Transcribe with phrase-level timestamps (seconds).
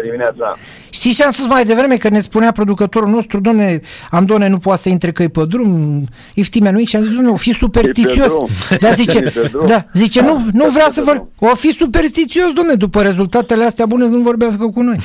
[0.00, 0.56] Bună dimineața!
[0.90, 1.96] Știi ce am spus mai devreme?
[1.96, 3.80] Că ne spunea producătorul nostru, domne,
[4.10, 7.36] Andone nu poate să intre căi pe drum, iftimea nu și am zis, nu, o
[7.36, 8.32] fi superstițios.
[8.80, 9.32] Da, zice,
[9.66, 11.24] da, zice, nu, nu vrea să vă...
[11.38, 14.98] O fi superstițios, domne, după rezultatele astea bune să nu vorbească cu noi.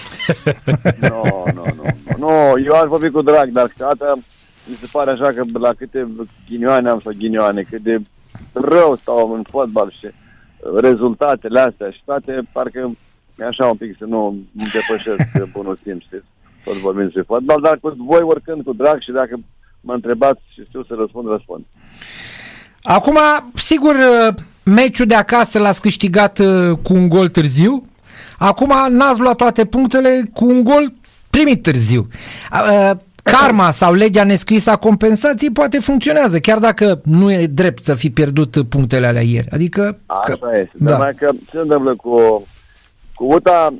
[1.00, 1.84] Nu, nu, nu.
[2.18, 4.18] Nu, eu aș vorbi cu drag, dar câteodată
[4.66, 6.07] mi se pare așa că la câte
[6.50, 7.98] ghinioane am sau ghinioane, cât de
[8.52, 10.07] rău stau în fotbal și
[10.80, 12.98] rezultatele astea și toate, parcă e
[13.44, 16.26] așa un pic să nu îmi depășesc bunul timp, știți?
[16.64, 19.39] Tot vorbim despre fotbal, dar cu voi oricând cu drag și dacă
[19.82, 21.64] mă întrebați și știu să răspund, răspund.
[22.84, 23.18] Acum,
[23.54, 23.96] sigur,
[24.64, 27.86] meciul de acasă l-ați câștigat uh, cu un gol târziu.
[28.38, 30.93] Acum n-ați luat toate punctele cu un gol
[31.29, 32.08] primit târziu.
[32.52, 32.92] Uh,
[33.23, 38.09] karma sau legea nescrisă a compensației poate funcționează, chiar dacă nu e drept să fi
[38.09, 39.48] pierdut punctele alea ieri.
[39.52, 40.00] Adică...
[40.06, 40.72] Așa că, este.
[40.73, 40.98] Da.
[40.98, 42.44] Dar că ce întâmplă cu,
[43.16, 43.73] cu UTA,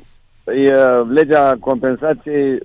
[0.44, 0.72] e,
[1.08, 2.58] legea compensației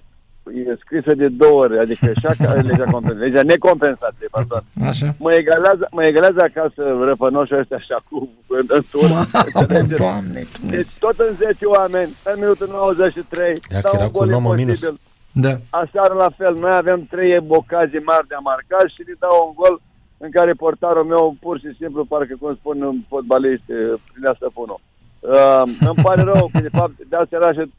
[0.50, 4.64] e scrisă de două ori, adică așa ca legea compensației, legea necompensației, pardon.
[4.90, 5.16] Așa.
[5.20, 9.14] Mă egalează, mă egalează acasă răpănoșii ăștia așa cu în, în turn.
[9.98, 14.46] Doamne, deci tot în 10 oameni, în minutul 93, Ia că era cu un om
[14.46, 14.94] în minus.
[15.34, 15.54] Da.
[15.70, 19.54] Aseară la fel, noi avem trei ocazii mari de a marca și ne dau un
[19.62, 19.82] gol
[20.18, 23.72] în care portarul meu pur și simplu, parcă cum spun fotbaliști,
[24.12, 24.76] prin asta pună.
[25.22, 27.70] Uh, îmi pare rău că de fapt de asta era și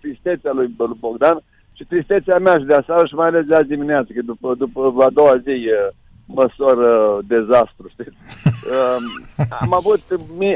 [0.00, 4.12] tristețea lui Bogdan și tristețea mea și de aseară și mai ales de azi dimineață,
[4.14, 5.94] că după, după a doua zi uh,
[6.26, 8.16] măsor uh, dezastru, știți?
[8.44, 10.00] Uh, am avut,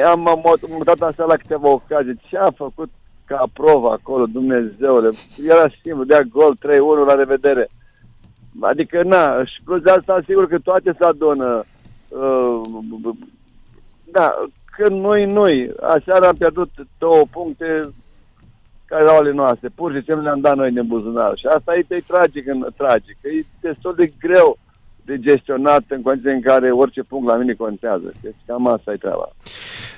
[0.04, 2.20] am, am mutat asta la câteva ocazii.
[2.28, 2.90] Ce a făcut
[3.24, 5.08] ca prova acolo, Dumnezeule.
[5.48, 7.68] Era simplu, dea gol 3-1, la revedere.
[8.60, 11.64] Adică, na, și plus de asta, sigur că toate se adună.
[12.08, 12.60] Uh,
[14.12, 17.80] da, când noi, noi, aseară am pierdut două puncte
[18.84, 19.68] care erau ale noastre.
[19.74, 21.32] Pur și simplu le-am dat noi din buzunar.
[21.36, 23.16] Și asta e, e tragic, în, tragic.
[23.22, 24.58] E destul de greu
[25.04, 28.12] de gestionat în condiții în care orice punct la mine contează.
[28.20, 29.28] Deci cam asta e treaba.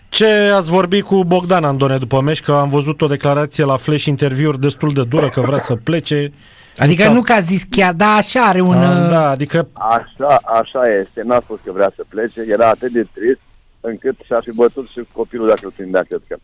[0.09, 2.43] Ce ați vorbit cu Bogdan Andone după meci?
[2.43, 6.33] Că am văzut o declarație la flash interviuri destul de dură că vrea să plece.
[6.77, 8.81] Adică nu că a zis chiar, da, așa are un...
[8.81, 9.69] Da, da, adică...
[9.73, 11.23] Așa, așa este.
[11.25, 12.41] N-a spus că vrea să plece.
[12.49, 13.41] Era atât de trist
[13.81, 16.37] încât și-a fi bătut și copilul dacă îl prindea, cred că.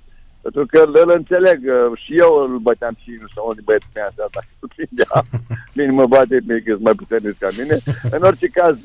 [0.42, 1.58] Pentru că îl înțeleg,
[1.94, 5.14] și eu îl băteam și nu știu, unde băieți pe asta, dacă îl prindea,
[5.76, 7.76] bine mă bate, mie că mai puternic ca mine.
[8.16, 8.76] În orice caz,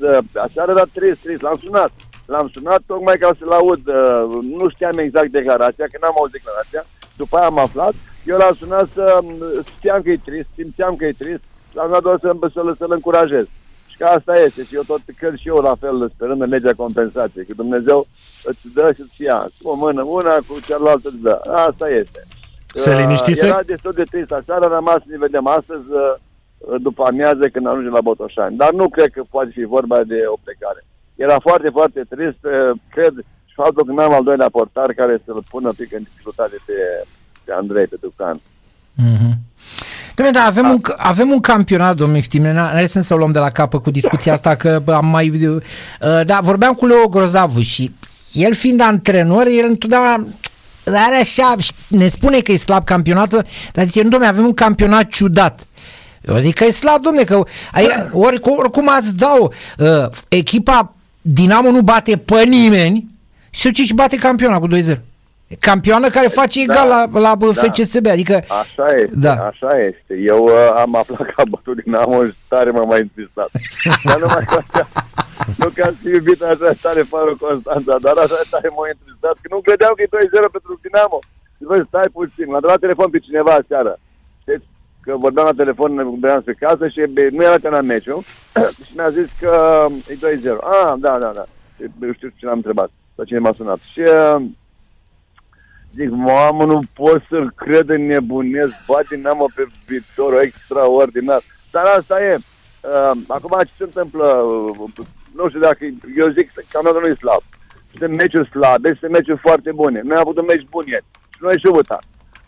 [0.44, 1.92] așa era trist, trist, l-am sunat.
[2.26, 3.82] L-am sunat tocmai ca să-l aud.
[4.58, 6.82] Nu știam exact declarația, că n-am auzit declarația.
[7.16, 7.94] După aia am aflat.
[8.26, 9.18] Eu l-am sunat să
[9.76, 11.42] știam că e trist, simțeam că e trist.
[11.72, 13.46] L-am dat doar să-l, să-l, să-l încurajez.
[13.92, 14.64] Și că asta este.
[14.64, 17.44] Și eu tot cred și eu la fel, sperând în legea compensației.
[17.44, 18.06] Că Dumnezeu
[18.44, 19.46] îți dă și îți ia.
[19.62, 21.40] Cu o mână una, cu cealaltă îți dă.
[21.68, 22.20] Asta este.
[22.74, 23.46] Se liniștise?
[23.46, 24.32] Era destul de trist.
[24.32, 25.84] Aseară a rămas să ne vedem astăzi
[26.78, 28.56] după amiază când ajungem la Botoșani.
[28.56, 30.84] Dar nu cred că poate fi vorba de o plecare.
[31.14, 32.42] Era foarte, foarte trist,
[32.90, 33.14] cred,
[33.44, 36.72] și faptul că n-am al doilea portar care să-l pună pic în dificultate pe,
[37.44, 38.40] pe Andrei, pe Ducan.
[39.02, 39.31] Mm-hmm.
[40.14, 43.38] Dom'le, dar avem, un, avem un campionat, domnul Iftimne, n-are sens să o luăm de
[43.38, 45.28] la capă cu discuția asta, că am mai...
[45.28, 45.60] Uh,
[46.24, 47.90] da, vorbeam cu Leo Grozavu și
[48.32, 50.26] el fiind antrenor, el întotdeauna
[50.84, 51.56] are așa,
[51.88, 55.66] ne spune că e slab campionatul, dar zice, nu, domnule, avem un campionat ciudat.
[56.28, 57.42] Eu zic că e slab, domnule, că
[58.12, 63.06] ori, oricum ați dau, uh, echipa Dinamo nu bate pe nimeni
[63.50, 65.11] și ce și bate campioana cu 2-0.
[65.58, 68.34] Campioană care face da, egal la, la da, FCSB, adică...
[68.62, 69.32] Așa este, da.
[69.32, 70.14] așa este.
[70.32, 70.52] Eu uh,
[70.82, 73.50] am aflat că a bătut Dinamo și tare m-a mai întristat.
[74.08, 74.84] dar numai că așa,
[75.60, 79.60] nu că am iubit așa tare fără Constanța, dar așa tare m-a întristat, că nu
[79.66, 80.14] credeam că e
[80.46, 81.18] 2-0 pentru Dinamo.
[81.56, 83.94] Și voi stai puțin, m-a dat telefon pe cineva seara.
[84.42, 84.66] Știți,
[85.04, 86.04] că vorbeam la telefon, ne
[86.44, 87.00] pe casă și
[87.36, 88.22] nu era la meciul
[88.86, 89.52] și mi-a zis că
[90.08, 90.58] e 2-0.
[90.74, 91.44] Ah, da, da, da.
[92.02, 93.78] Eu știu ce l-am întrebat, sau cine m-a sunat.
[93.92, 94.42] Și uh,
[95.94, 101.42] zic, mamă, nu pot să-l cred în nebunesc, bate n-am pe viitorul extraordinar.
[101.70, 102.36] Dar asta e.
[102.36, 105.78] Uh, acum ce se întâmplă, uh, nu știu dacă,
[106.16, 107.42] eu zic că campionatul nu e slab.
[107.98, 110.00] Sunt meciuri slabe, sunt meciuri foarte bune.
[110.04, 111.04] Noi am avut un meci bun ieri
[111.34, 112.04] și noi și votat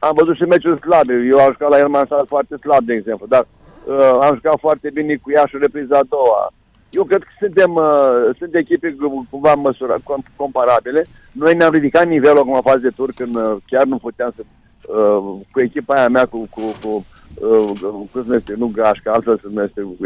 [0.07, 1.15] am văzut și meciuri slabe.
[1.33, 3.47] Eu am jucat la Elman Sal foarte slab, de exemplu, dar
[3.85, 6.53] uh, am jucat foarte bine cu Iașu repriza a doua.
[6.95, 8.97] Eu cred că suntem, uh, sunt echipe
[9.31, 9.97] cumva măsura,
[10.37, 11.03] comparabile.
[11.33, 14.43] Noi ne-am ridicat nivelul acum fază de tur când uh, chiar nu puteam să...
[14.87, 19.37] Uh, cu echipa aia mea, cu, cu, cu uh, cum se numește, nu Gașca, altfel
[19.37, 19.97] se numește, cu,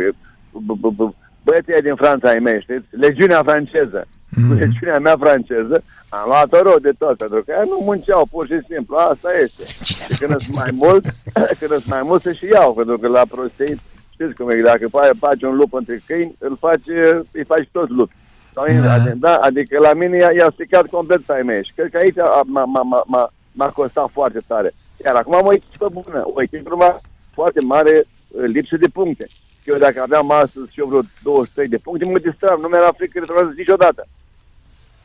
[0.53, 2.87] cu, cu, cu băieții din Franța ai mei, știți?
[2.91, 4.07] Legiunea franceză.
[4.49, 8.47] cu legiunea mea franceză, am luat-o rău de tot, pentru că ea nu munceau, pur
[8.47, 9.65] și simplu, asta este.
[9.83, 11.05] Și când sunt mai mult,
[11.59, 13.81] când sunt mai mult se și iau, pentru că la prostei,
[14.19, 16.87] știți cum e, dacă fa- faci un lup între câini, îl faci,
[17.33, 18.15] îi faci toți lupi.
[18.55, 18.99] Sau Da.
[18.99, 19.11] da.
[19.17, 22.41] da, adică la mine i-a, i-a stricat complet pe mei și cred că aici a-
[22.47, 24.75] m-a, m-a, m-a, m-a, m-a costat foarte tare.
[25.05, 26.97] Iar acum am o echipă bună, o echipă numai
[27.33, 29.29] foarte mare uh, lipsă de puncte.
[29.65, 33.19] Eu dacă aveam astăzi și eu vreo 23 de puncte, mă distram, nu mi-era frică
[33.19, 34.07] retrogradă niciodată.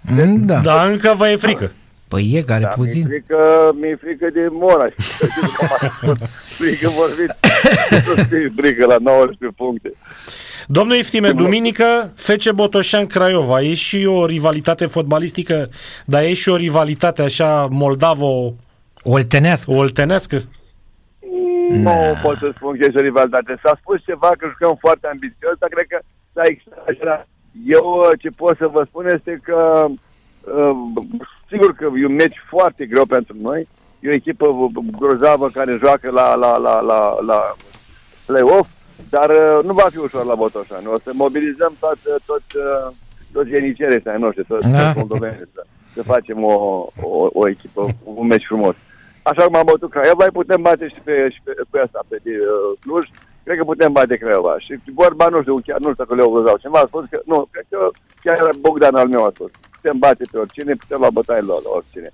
[0.01, 0.59] Mm, Da.
[0.59, 1.71] Dar încă vă e frică.
[2.13, 3.05] Păi e care Da, mi-e puțin.
[3.07, 4.87] frică, mi-e frică de mora.
[6.59, 7.33] frică vorbit.
[8.07, 9.93] Nu știi frică la 19 puncte.
[10.67, 13.61] Domnul Iftime, duminică, FC Botoșan Craiova.
[13.61, 15.69] E și o rivalitate fotbalistică,
[16.05, 19.71] dar e și o rivalitate așa moldavo-oltenească.
[19.71, 20.41] Oltenească.
[21.69, 23.59] Nu pot să spun că este o rivalitate.
[23.63, 25.99] S-a spus ceva că jucăm foarte ambițios, dar cred că
[26.33, 27.27] s-a exagerat.
[27.67, 29.93] Eu uh, ce pot să vă spun este că uh,
[31.49, 33.67] sigur că e un meci foarte greu pentru noi.
[33.99, 34.67] E o echipă
[34.99, 37.55] grozavă care joacă la, la, la, la, la
[38.25, 38.69] play-off,
[39.09, 40.87] dar uh, nu va fi ușor la Botoșani.
[40.87, 42.93] O să mobilizăm toți, toți, uh,
[43.31, 44.83] toți ienicierii ăștia ai noștri, toți, Da.
[44.83, 48.75] toți moldoveni, să, să facem o, o, o echipă, un meci frumos.
[49.21, 52.21] Așa cum am bătut Craiova, îi putem bate și pe, și pe, pe asta, pe
[52.25, 53.05] uh, Cluj.
[53.43, 54.55] Cred că putem bate Craiova.
[54.59, 56.59] Și vorba, nu știu, chiar nu știu dacă le-au văzut.
[56.59, 57.89] Cineva a spus că, nu, cred că
[58.23, 59.51] chiar Bogdan al meu a spus.
[59.83, 62.13] Putem bate pe oricine, putem lua bătaie la, la oricine.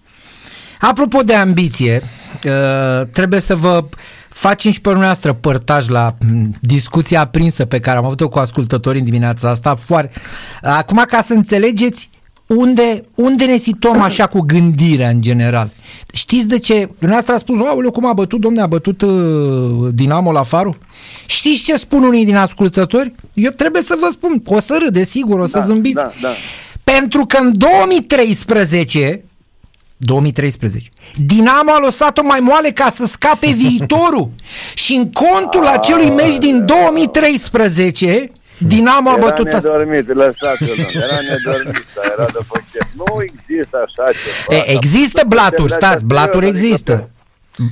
[0.79, 2.01] Apropo de ambiție,
[2.45, 3.83] uh, trebuie să vă
[4.29, 8.99] facem și pe noastră părtaj la m, discuția aprinsă pe care am avut-o cu ascultătorii
[8.99, 9.75] în dimineața asta.
[9.75, 10.19] Foarte...
[10.61, 12.09] Acum, ca să înțelegeți
[12.45, 15.69] unde, unde ne situăm așa cu gândirea în general.
[16.13, 16.73] Știți de ce?
[16.99, 20.77] Dumneavoastră a spus, aoleu, cum a bătut, domne, a bătut uh, Dinamo la Faru?
[21.25, 23.13] Știți ce spun unii din ascultători?
[23.33, 25.95] Eu trebuie să vă spun, o să râde, sigur, o să Da, zâmbiți.
[25.95, 26.29] da, da.
[26.91, 29.23] Pentru că în 2013
[29.97, 30.89] 2013.
[31.25, 34.29] Dinamo a lăsat-o mai moale ca să scape viitorul.
[34.73, 39.53] Și în contul acelui meci din 2013, Dinamo a Era bătut...
[39.53, 39.69] asta.
[39.69, 41.05] nedormit, lăsați-l, domnule.
[41.05, 42.87] Era nedormit, dar era după chef.
[42.95, 44.63] Nu există așa ceva.
[44.65, 47.09] E, există blaturi, stați, blaturi Adică, există.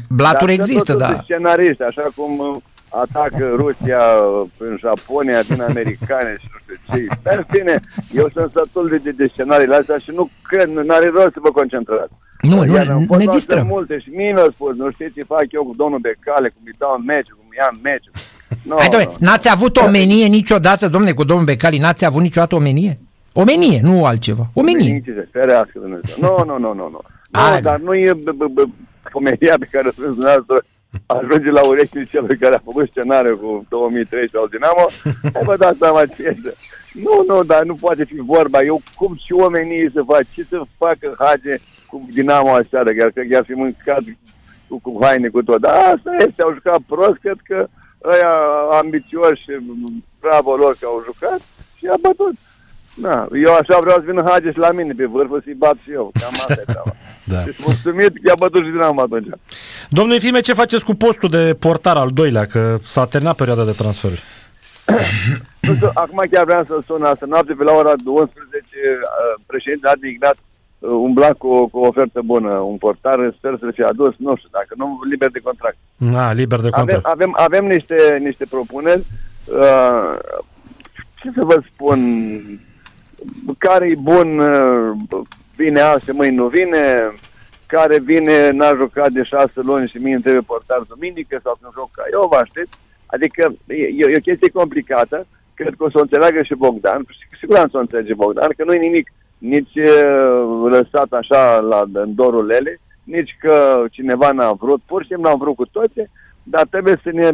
[0.10, 1.08] Blaturi Dar există, sunt da.
[1.08, 6.76] totuși scenariști, așa cum uh, atacă Rusia uh, în Japonia din americane și nu știu
[6.96, 7.06] ce.
[7.24, 7.80] Dar în fine,
[8.12, 11.40] eu sunt sătul de, de, de scenariile astea și nu cred, nu are rost să
[11.42, 12.12] vă concentrați.
[12.42, 13.58] Nu, nu, Iar în ne fotbal distrăm.
[13.60, 16.62] sunt multe și mie mi-au spus, nu știți ce fac eu cu domnul Becale, cum
[16.66, 18.08] îi dau în meci, cum ia în meci.
[18.64, 23.00] No, Hai, domne, n-ați avut omenie niciodată, domne, cu domnul Becali, n-ați avut niciodată omenie?
[23.34, 24.46] Omenie, nu altceva.
[24.54, 25.02] Omenie.
[25.06, 26.16] Ce se ferească Dumnezeu.
[26.20, 27.00] Nu, nu, nu, nu, nu.
[27.32, 27.54] Hai.
[27.56, 28.72] Nu, dar nu e b- b- b-
[29.12, 30.64] comedia pe care o spuneți dumneavoastră
[31.06, 34.86] ajunge la urechile celui care a făcut scenariul cu 2013 al Dinamo,
[35.34, 36.54] hai vă dați seama ce este.
[36.94, 38.62] Nu, nu, dar nu poate fi vorba.
[38.62, 41.56] Eu cum și oamenii să fac, ce să facă Hage
[41.88, 44.04] cu Dinamo aseară, chiar că i-ar fi mâncat
[44.68, 45.60] cu, cu haine cu tot.
[45.62, 47.68] Dar asta este, au jucat prost, cred că
[48.04, 48.34] ăia
[48.82, 49.46] ambițioși,
[50.20, 51.40] bravo lor că au jucat
[51.78, 52.36] și a bătut.
[53.02, 55.92] Da, eu așa vreau să vină Hage și la mine pe vârfă să-i bat și
[55.92, 56.12] eu.
[56.20, 56.92] Cam asta e treaba.
[57.34, 57.42] Da.
[57.42, 59.28] Deci mulțumit că i-a bătut și Dinamo atunci.
[59.90, 62.46] Domnule Fime, ce faceți cu postul de portar al doilea?
[62.46, 64.24] Că s-a terminat perioada de transferuri.
[65.68, 67.26] Nu știu, acum chiar vreau să sun asta.
[67.26, 70.38] Noapte pe la ora 12, uh, președintele Adi Ignat
[70.80, 74.50] uh, umbla cu, cu o ofertă bună, un portar, sper să fie adus, nu știu,
[74.52, 75.78] dacă nu, liber de contract.
[75.96, 77.06] Na, liber de Avem, contract.
[77.06, 79.04] avem, avem niște, niște propuneri.
[79.46, 80.14] Uh,
[81.22, 82.00] ce să vă spun?
[83.58, 85.22] Care e bun, uh,
[85.56, 87.14] vine azi și mâine nu vine,
[87.68, 91.74] care vine, n-a jucat de șase luni și mie îmi trebuie portar duminică sau când
[91.74, 92.78] joc Craiova, știți?
[93.06, 97.06] Adică e, e, e o chestie complicată, cred că o să o înțeleagă și Bogdan,
[97.10, 101.84] și cu siguranță o înțelege Bogdan, că nu e nimic nici uh, lăsat așa la,
[101.94, 106.10] în dorul lele, nici că cineva n-a vrut, pur și simplu am vrut cu toții,
[106.44, 107.30] dar trebuie să ne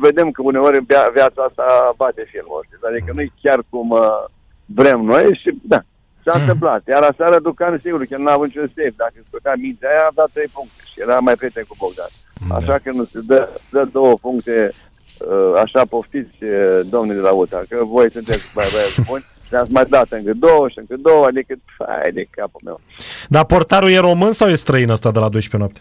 [0.00, 2.86] vedem că uneori via, viața asta bate filmul, știți?
[2.86, 4.24] Adică nu e chiar cum uh,
[4.64, 5.80] vrem noi și da,
[6.24, 6.82] s-a întâmplat.
[6.88, 8.94] Iar aseară Ducan, sigur, că n-a avut niciun safe.
[8.96, 12.10] Dacă scotea mintea aia, a dat 3 puncte și era mai prieten cu Bogdan.
[12.58, 17.30] Așa că nu se dă, dă două puncte uh, așa poftiți, uh, domnii de la
[17.32, 19.24] UTA, că voi sunteți mai băieți buni.
[19.50, 22.80] Ne-ați mai dat încă două și încă două, adică, hai de capul meu.
[23.28, 25.80] Dar portarul e român sau e străin ăsta de la 12 noapte?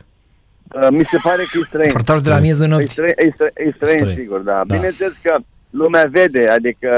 [0.81, 1.91] Uh, mi se pare că e străin.
[1.91, 2.87] Portajul de la miezul E nopții.
[2.87, 4.15] străin, e străin, e străin Străin.
[4.15, 4.51] sigur, da.
[4.51, 4.63] Da.
[4.65, 4.75] da.
[4.75, 5.35] Bineînțeles că
[5.69, 6.89] lumea vede, adică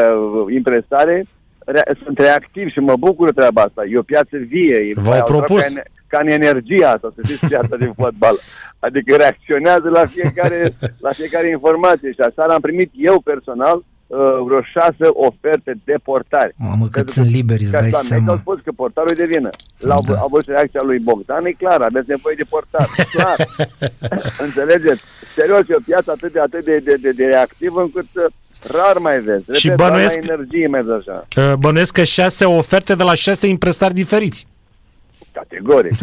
[0.45, 1.25] uh, impresare,
[1.65, 3.81] rea- sunt reactivi și mă bucur de treaba asta.
[3.89, 4.75] E o piață vie.
[4.89, 5.63] e V-au mai aproape propus.
[5.65, 8.35] Ca în, ca în energia asta, să știți piața din fotbal.
[8.79, 12.11] Adică reacționează la fiecare, la fiecare informație.
[12.11, 16.53] Și aseară am primit eu personal uh, vreo șase oferte de portari.
[16.57, 18.31] Mamă, cât Pentru sunt că- liberi, îți Ca dai doamne, seama.
[18.31, 19.49] au spus că portarul e de vină.
[19.77, 20.13] La Da.
[20.13, 20.19] da.
[20.19, 22.87] a văzut reacția lui Bogdan, e clar, aveți nevoie de portar.
[23.15, 23.37] Clar.
[24.45, 25.03] Înțelegeți?
[25.35, 28.25] Serios, e o piață atât de, atât de, de, de, de reactivă încât uh,
[28.71, 29.43] rar mai vezi.
[29.59, 31.27] Și Repet, doar bănuiesc- la energie mai vezi așa.
[31.49, 34.47] Uh, Bănuiesc că șase oferte de la șase impresari diferiți.
[35.33, 35.93] Categoric.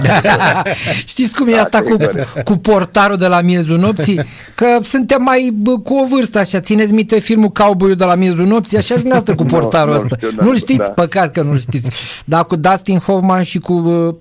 [1.12, 2.26] Știți cum e Da, asta cu, sigur.
[2.44, 4.20] cu portarul de la miezul nopții?
[4.54, 6.60] Că suntem mai bă, cu o vârstă așa.
[6.60, 8.76] Țineți minte filmul Cowboy de la miezul nopții?
[8.76, 10.16] Așa și dumneavoastră cu Nu, portarul nu ăsta.
[10.16, 10.78] știu, da, Nu-l știți?
[10.78, 10.90] da.
[10.90, 11.90] Păcat că nu știți.
[12.24, 13.72] Dar cu Dustin Hoffman și cu...
[13.72, 14.14] Uh,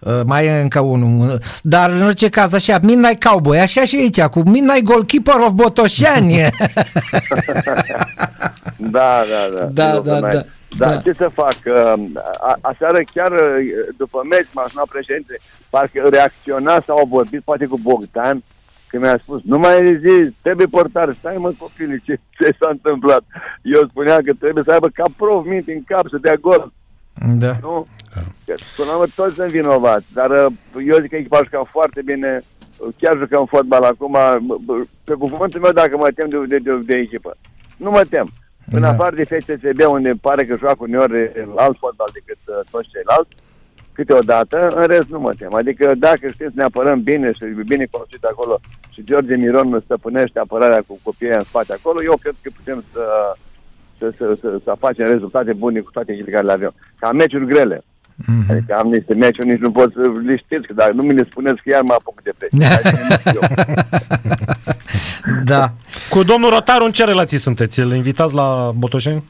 [0.00, 1.28] uh, mai e încă unul.
[1.32, 5.50] uh, Dar în orice caz, așa, Midnight Cowboy, așa și aici, cu Midnight Goalkeeper of
[5.52, 6.36] Botoșani.
[8.76, 9.64] Da, da, da.
[9.72, 10.42] Da, Nu, da, că n-ai- da.
[10.78, 11.00] Da, Da.
[11.00, 11.56] ce să fac?
[11.66, 11.92] Uh,
[12.40, 13.38] A, aseară chiar uh,
[13.96, 15.36] după meci m-a sunat președinte,
[15.70, 18.42] parcă reacționa sau au vorbit poate cu Bogdan,
[18.88, 23.22] că mi-a spus, nu mai zi, trebuie portar, stai mă copile, ce, ce s-a întâmplat?
[23.62, 26.72] Eu spuneam că trebuie să aibă ca prof minte în cap să dea gol,
[27.38, 27.56] da.
[27.60, 27.86] nu?
[28.46, 30.52] Că, Până la urmă toți sunt vinovați, dar uh,
[30.86, 32.40] eu zic că echipa a jucat foarte bine,
[32.76, 36.58] uh, chiar jucăm fotbal acum, b- b- pe cuvântul meu dacă mă tem de, de,
[36.58, 37.36] de, de echipă.
[37.76, 38.32] Nu mă tem.
[38.70, 38.88] În Da.
[38.88, 43.32] afară de FCSB, unde pare că joacă uneori alt fotbal decât uh, toți ceilalți,
[43.92, 45.54] câteodată, în rest nu mă tem.
[45.54, 49.82] Adică dacă știm să ne apărăm bine și e bine construit acolo și George Miron
[49.84, 53.04] stăpânește apărarea cu copiii în spate acolo, eu cred că putem să,
[53.98, 56.74] să, să, să, să facem rezultate bune cu toate echipele care le avem.
[56.98, 57.82] Ca meciuri grele.
[58.26, 58.50] Mhm.
[58.50, 61.26] Adică am niște meciuri, nici nu pot să le știți, că dacă nu mi le
[61.30, 62.66] spuneți că iar mă apuc de pește.
[65.44, 65.72] Da.
[66.10, 67.80] Cu domnul Rotaru în ce relații sunteți?
[67.80, 69.24] Îl invitați la Botoșeni?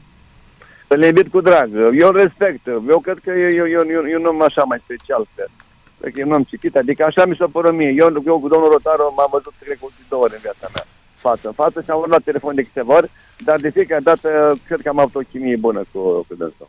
[0.87, 1.69] Îl invit cu drag.
[1.99, 2.67] Eu îl respect.
[2.67, 5.27] Eu cred că e, e, e, e, e un om așa mai special.
[5.35, 5.51] Cred.
[5.99, 6.75] Cred că e un om citit.
[6.75, 7.93] Adică așa mi s-a părut mie.
[7.97, 10.85] Eu, eu cu domnul Rotaru m-am văzut, cred că, de două ori în viața mea.
[11.15, 14.29] Față în față și am vorbit la telefon de câteva ori, dar de fiecare dată
[14.67, 16.67] cred că am avut o chimie bună cu, cu dânsul.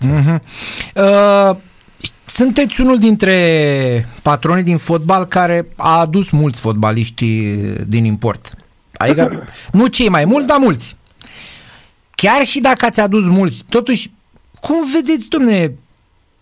[0.00, 0.42] Mhm.
[0.94, 1.56] Uh,
[2.24, 3.36] sunteți unul dintre
[4.22, 7.54] patronii din fotbal care a adus mulți fotbaliști
[7.86, 8.54] din import.
[9.02, 9.44] Adică
[9.78, 10.96] nu cei mai mulți, dar mulți.
[12.14, 14.12] Chiar și dacă ați adus mulți, totuși,
[14.60, 15.74] cum vedeți, domne,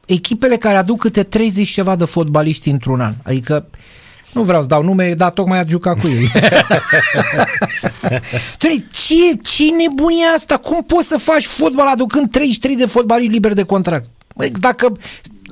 [0.06, 3.12] echipele care aduc câte 30 ceva de fotbaliști într-un an?
[3.24, 3.66] Adică,
[4.32, 6.28] nu vreau să dau nume, dar tocmai ați jucat cu ei.
[8.58, 10.56] Trei, ce, ce nebunie e asta?
[10.56, 14.08] Cum poți să faci fotbal aducând 33 de fotbaliști liberi de contract?
[14.36, 14.92] Băi, Dacă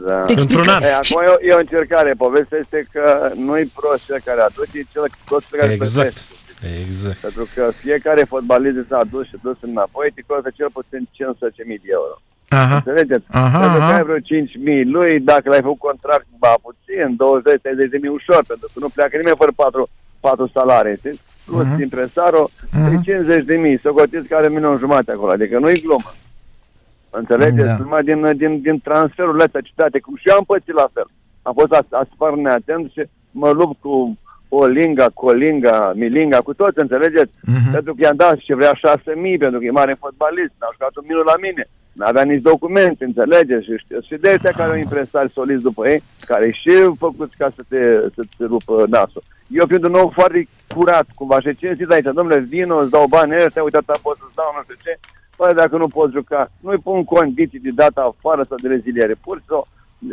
[0.07, 0.23] Da.
[0.23, 0.59] te explică...
[0.61, 0.83] Într-un an.
[0.83, 2.15] E, acum e o, e o încercare.
[2.19, 5.95] Povestea este că nu-i prost cel care aduce, e cel prost pe care Exact.
[6.13, 6.21] plătește.
[6.81, 7.19] Exact.
[7.21, 11.91] Pentru că fiecare fotbalist s-a adus și dus înapoi, te costă cel puțin 15.000 de
[11.99, 12.15] euro.
[12.49, 12.75] Aha.
[12.75, 13.25] Înțelegeți?
[13.31, 13.95] Aha, pentru că aha.
[13.97, 18.67] ai vreo 5.000 lui, dacă l-ai făcut contract, ba puțin, 20-30 de mii ușor, pentru
[18.73, 19.89] că nu pleacă nimeni fără 4,
[20.21, 21.21] 4 salarii, știți?
[21.47, 21.77] Plus Mhm.
[21.77, 21.83] uh-huh.
[21.83, 23.01] impresarul, Mhm.
[23.01, 23.05] uh-huh.
[23.05, 26.11] 50 de mii, să gotiți că are milion jumate acolo, adică nu-i glumă.
[27.11, 27.67] Înțelegeți?
[27.67, 27.73] Da.
[27.73, 27.77] Da.
[27.77, 31.07] Numai din, din, din transferurile astea citate, cum și eu am pățit la fel.
[31.43, 37.33] Am fost as- aspar neatent și mă lupt cu Olinga, Colinga, Milinga, cu toți, înțelegeți?
[37.43, 37.71] Mhm.
[37.73, 41.05] Pentru că i-am dat și vrea 6.000, pentru că e mare fotbalist, n-a jucat un
[41.07, 41.69] minut la mine.
[41.93, 43.65] N-avea nici documente, înțelegeți?
[43.65, 47.49] Și, știu, și de ăștia care au impresari soliți după ei, care și făcuți ca
[47.57, 47.81] să te,
[48.15, 49.23] să te rupă nasul.
[49.49, 53.07] Eu fiind un om foarte curat, cumva, și ce zis aici, domnule, vino, îți dau
[53.07, 54.99] bani ăștia, uite, atâta pot să-ți dau, nu știu ce.
[55.37, 59.37] Păi, dacă nu poți juca, nu-i pun condiții de data afară sau de reziliere, pur
[59.37, 59.67] și simplu,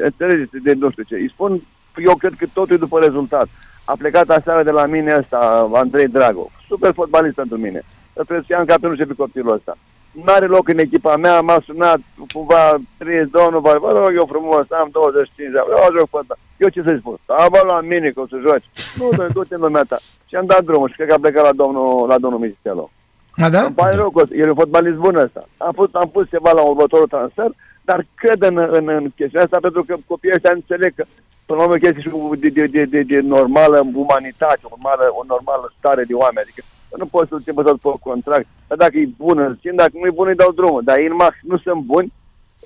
[0.10, 1.16] înțelegeți, de nu știu ce.
[1.16, 1.62] Îi spun,
[2.06, 3.48] eu cred că totul e după rezultat.
[3.86, 7.82] A plecat aseară de la mine ăsta, Andrei Drago, super fotbalist pentru mine.
[8.14, 9.78] Dar trebuie să ia în campionul și pe copilul ăsta.
[10.12, 12.00] N-are loc în echipa mea, m-a sunat
[12.34, 16.38] cumva 32, nu vă vă rog eu frumos, am 25 de ani, eu joc fotbal.
[16.58, 17.18] Eu ce să-i spun?
[17.26, 18.70] Da, bă, la mine că o să joci.
[18.98, 19.98] Nu, dar du-te în lumea ta.
[20.28, 22.92] Și am dat drumul și cred că a plecat la domnul, la domnul Micitelo.
[23.38, 23.62] A, da?
[23.66, 25.48] Îmi pare rău că el e un fotbalist bun ăsta.
[25.58, 27.50] Am pus, am pus ceva la următorul transfer,
[27.82, 31.04] dar cred în, în, în chestia asta pentru că copiii ăștia înțeleg că
[31.46, 35.04] până la urmă chestia și cu- de, de, de, de, de normală umanitate, o normală,
[35.20, 36.46] o normală stare de oameni.
[36.48, 36.64] Adică
[36.98, 38.46] nu poți să-l țin pe tot pe contract.
[38.68, 40.82] Dar dacă e bun, îl țin, dacă nu e bun, îi dau drumul.
[40.84, 42.14] Dar ei numai nu sunt buni,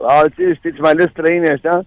[0.08, 1.82] alții, știți, mai ales străini ăștia,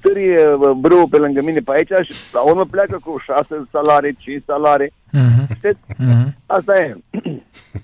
[0.00, 0.38] târie
[0.76, 4.92] brâu pe lângă mine pe aici și la urmă pleacă cu 6 salarii, 5 salarii.
[5.12, 5.78] Mhm, Știți?
[5.96, 6.36] mhm.
[6.46, 6.96] Asta e.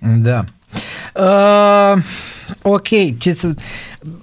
[0.01, 0.45] Da.
[1.15, 2.03] Uh,
[2.63, 3.55] ok, ce să...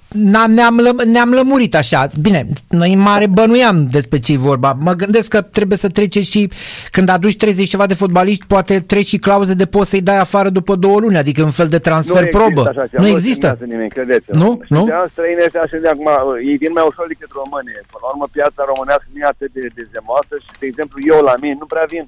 [0.08, 2.08] N-am, ne-am, lă- ne-am lămurit așa.
[2.20, 4.76] Bine, noi în mare bănuiam despre ce vorba.
[4.80, 6.50] Mă gândesc că trebuie să trece și
[6.90, 10.48] când aduci 30 ceva de fotbaliști, poate treci și clauze de poți să-i dai afară
[10.48, 12.46] după două luni, adică un fel de transfer nu probă.
[12.60, 13.46] Există așa ceva, nu există.
[13.46, 14.50] semnează Nimeni, credeți Nu?
[14.74, 14.82] Nu?
[14.84, 16.08] Și de străini ăștia și de acum,
[16.48, 17.76] ei vin mai ușor decât românii.
[17.92, 21.18] Până la urmă, piața românească nu e atât de, de zemoasă și, de exemplu, eu
[21.30, 22.04] la mine nu prea vin.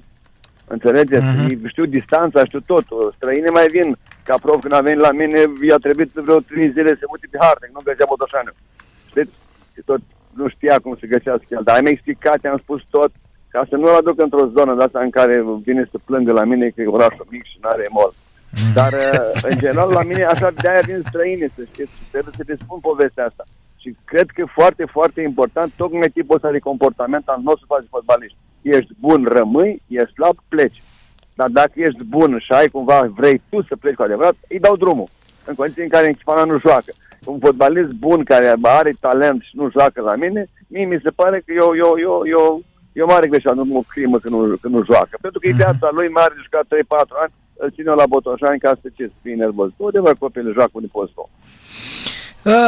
[0.75, 1.25] Înțelegeți?
[1.25, 1.49] Mhm.
[1.49, 2.85] Ei știu distanța, știu tot.
[3.15, 3.97] Străinii mai vin
[4.27, 7.37] Ca prof, când a venit la mine, i-a trebuit vreo 3 zile să mute pe
[7.45, 8.51] hartă, că nu găsea Botoșanu.
[9.11, 9.35] Știți?
[9.73, 10.01] Și tot
[10.39, 11.63] nu știa cum să găsească el.
[11.67, 13.11] Dar am explicat, am spus tot,
[13.53, 15.35] ca să nu-l aduc într-o zonă de asta în care
[15.67, 18.11] vine să plângă la mine că e orașul mic și nu are mol.
[18.77, 22.43] Dar, uh, în general, la mine așa de-aia vin străine, să știți, și trebuie să
[22.43, 23.43] te spun povestea asta.
[23.81, 27.81] Și cred că e foarte, foarte important tocmai tipul ăsta de comportament al nostru față
[27.81, 28.37] de fotbaliști.
[28.61, 30.77] Ești bun, rămâi, ești slab, pleci.
[31.33, 34.75] Dar dacă ești bun și ai cumva, vrei tu să pleci cu adevărat, îi dau
[34.75, 35.07] drumul.
[35.45, 36.91] În condiții în care echipa mea nu joacă.
[37.25, 41.43] Un fotbalist bun care are talent și nu joacă la mine, mie mi se pare
[41.45, 44.83] că eu, eu, eu, eu, eu mare greșeală, nu mă crimă că nu, că nu
[44.83, 45.17] joacă.
[45.21, 46.67] Pentru că e viața lui, mai are de jucat 3-4
[47.21, 49.69] ani, îl ține la Botoșani ca să ce să fie nervos.
[49.77, 51.29] Nu adevăr copilul joacă unde poți tu.
[51.29, 51.86] Uh,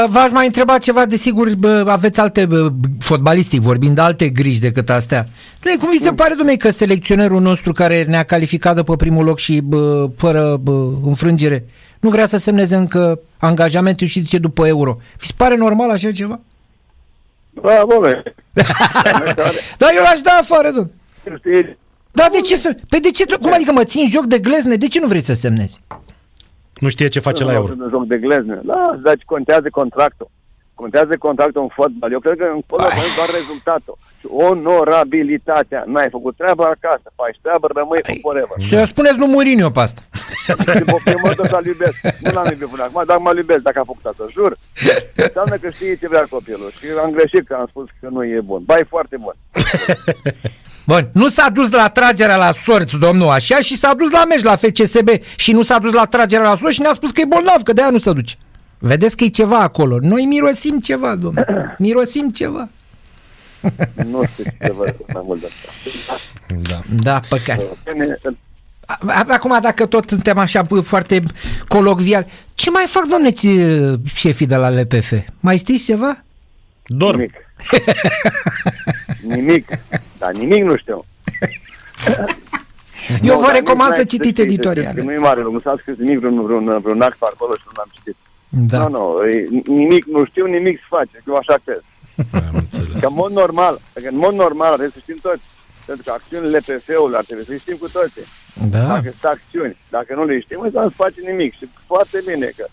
[0.09, 2.69] V-aș mai întreba ceva, desigur bă, aveți alte bă,
[2.99, 5.25] fotbalistic vorbind de alte griji decât astea.
[5.63, 9.25] Nu cum vi se pare, domnule, că selecționerul nostru care ne-a calificat de pe primul
[9.25, 11.65] loc și bă, fără bă, înfrângere
[11.99, 14.97] nu vrea să semneze încă angajamentul și zice după euro.
[15.19, 16.39] Vi se pare normal așa ceva?
[17.49, 18.23] Bravo, bă.
[19.77, 20.93] Da, eu l-aș da afară, domnule.
[21.37, 21.77] Știi,
[22.11, 22.75] Da, de ce să...
[22.89, 23.23] Pe de ce...
[23.41, 24.75] Cum adică mă țin joc de glezne?
[24.75, 25.81] De ce nu vrei să semnezi?
[26.79, 27.73] Nu știe ce face la euro.
[27.79, 28.59] Un joc de glezne.
[28.63, 30.29] Da, dar contează contractul.
[30.73, 32.11] Contează contractul în fotbal.
[32.11, 33.95] Eu cred că în fotbal contează doar rezultatul.
[34.19, 35.83] Și onorabilitatea.
[35.87, 38.57] N-ai făcut treaba acasă, faci treabă, rămâi cu forever.
[38.71, 40.01] Să spuneți lui Mourinho pe asta.
[40.45, 41.97] Și pe mă să-l iubesc.
[42.23, 44.51] Nu l-am iubit până acum, dar mă iubesc dacă a făcut asta, jur.
[45.25, 46.69] Înseamnă că știe ce vrea copilul.
[46.77, 48.61] Și am greșit că am spus că nu e bun.
[48.69, 49.35] Ba, e foarte bun.
[50.89, 54.41] Bun, nu s-a dus la tragerea la sorți, domnul, așa, și s-a dus la meci
[54.43, 57.25] la FCSB și nu s-a dus la tragerea la sorți și ne-a spus că e
[57.25, 58.35] bolnav, că de-aia nu se duce.
[58.79, 59.97] Vedeți că e ceva acolo.
[60.01, 61.75] Noi mirosim ceva, domnule.
[61.79, 62.69] Mirosim ceva.
[64.05, 66.15] Nu știu ce vă spun mai mult de asta.
[66.69, 66.81] Da.
[67.03, 67.59] Da, păcat.
[67.93, 68.17] Bine,
[68.85, 71.23] A- a- Acum, dacă tot suntem așa bă, foarte
[71.67, 75.11] colocvial, ce mai fac, domne, ce- șefii de la LPF?
[75.39, 76.23] Mai știți ceva?
[76.91, 77.17] Dorm.
[77.17, 77.33] Nimic.
[79.27, 79.67] nimic.
[80.17, 81.05] Dar nimic nu știu.
[83.23, 84.93] Eu Nu, vă dar recomand nici să n-ai citiți ști, editoriale.
[84.99, 87.63] că Nu e mare, nu s-a scris nimic, vreun, vreun, vreun act pe acolo și
[87.65, 88.15] nu l-am citit.
[88.49, 88.87] Da.
[88.87, 91.83] Nu, nu, e, nimic, nu știu nimic să face, că eu așa cred.
[92.33, 92.99] Am înțeles.
[93.01, 95.41] Că în mod normal, că în mod normal trebuie să știm toți.
[95.85, 98.25] Pentru că acțiunile LPF-ului ar trebui să le știm cu toții.
[98.73, 98.83] Da.
[98.93, 101.51] Dacă sunt acțiuni, dacă nu le știm, nu se face nimic.
[101.57, 102.65] Și foarte bine că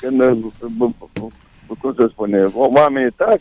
[0.00, 3.40] când, uh, b- b- b- cum să spune, oamenii tac,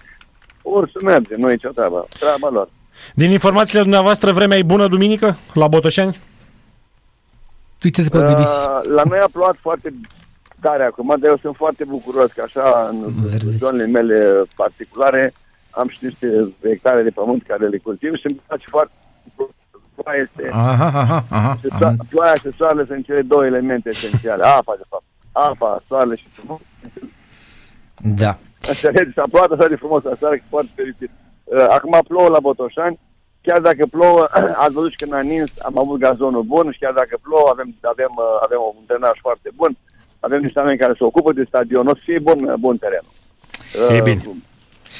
[0.61, 2.69] ori să merge, nu e nicio treabă, treaba lor.
[3.15, 6.19] Din informațiile dumneavoastră, vremea e bună duminică la Botoșani?
[7.83, 8.37] Uite-te pe BBC.
[8.37, 9.93] Uh, la noi a plouat foarte
[10.59, 13.49] tare acum, dar eu sunt foarte bucuros că așa în Verde.
[13.49, 15.33] zonele mele particulare
[15.69, 18.93] am și niște hectare de pământ care le cultiv și îmi place foarte
[19.95, 21.57] ploaia este, Aha, aha, aha.
[21.61, 24.43] și am so- ploaia și soarele sunt cele două elemente esențiale.
[24.45, 25.03] Apa, de fapt.
[25.31, 26.61] Apa, soarele și pământ.
[27.95, 28.37] Da.
[28.67, 29.13] Înțelegi?
[29.13, 31.09] S-a plouat așa de frumos aseară, că foarte fericit.
[31.43, 32.99] Uh, Acum plouă la Botoșani,
[33.41, 34.27] chiar dacă plouă,
[34.63, 37.75] ați văzut și când a nins, am avut gazonul bun și chiar dacă plouă, avem,
[37.81, 39.77] avem, uh, avem un drenaj foarte bun,
[40.19, 43.13] avem niște oameni care se ocupă de stadion, o să fie bun, bun terenul.
[43.95, 44.21] E Uh, bine.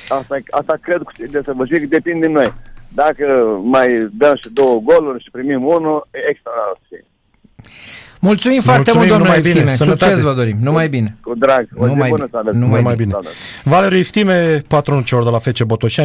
[0.08, 2.54] Asta, asta cred cu de să vă zic, depinde de noi.
[2.94, 3.26] Dacă
[3.64, 7.06] mai dăm și două goluri și primim unul, e extra o să fie.
[8.24, 9.76] Mulțumim foarte Mulțumim, mult, domnule numai bine, Iftime.
[9.76, 10.04] sănătate.
[10.12, 10.58] Succes vă dorim.
[10.62, 11.18] Numai bine.
[11.22, 11.68] Cu drag.
[11.76, 12.28] O zi Numai bună bine.
[12.32, 12.58] să aveți.
[12.58, 13.10] Numai bine.
[13.10, 13.30] Doamne.
[13.64, 15.98] Valeriu Iftime, patronul celor de la FC Botoșani.